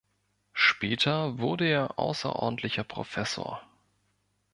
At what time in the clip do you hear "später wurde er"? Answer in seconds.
0.55-1.99